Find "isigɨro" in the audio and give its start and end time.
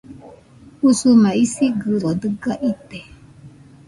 1.43-2.09